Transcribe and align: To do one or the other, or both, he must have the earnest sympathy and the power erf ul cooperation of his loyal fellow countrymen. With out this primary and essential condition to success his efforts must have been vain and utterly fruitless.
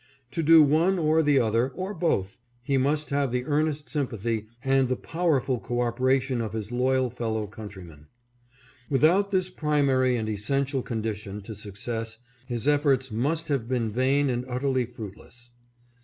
To 0.31 0.41
do 0.41 0.63
one 0.63 0.97
or 0.97 1.21
the 1.21 1.37
other, 1.37 1.69
or 1.75 1.93
both, 1.93 2.39
he 2.63 2.75
must 2.75 3.11
have 3.11 3.31
the 3.31 3.45
earnest 3.45 3.87
sympathy 3.87 4.47
and 4.63 4.89
the 4.89 4.95
power 4.95 5.39
erf 5.39 5.47
ul 5.47 5.59
cooperation 5.59 6.41
of 6.41 6.53
his 6.53 6.71
loyal 6.71 7.11
fellow 7.11 7.45
countrymen. 7.45 8.07
With 8.89 9.03
out 9.03 9.29
this 9.29 9.51
primary 9.51 10.17
and 10.17 10.27
essential 10.27 10.81
condition 10.81 11.39
to 11.41 11.53
success 11.53 12.17
his 12.47 12.67
efforts 12.67 13.11
must 13.11 13.47
have 13.49 13.67
been 13.67 13.91
vain 13.91 14.31
and 14.31 14.43
utterly 14.49 14.87
fruitless. 14.87 15.51